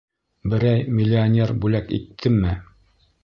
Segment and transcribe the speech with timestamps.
[0.53, 2.57] Берәй миллионер бүләк иттеме?